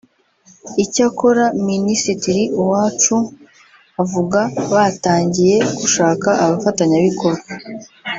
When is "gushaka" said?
5.79-6.29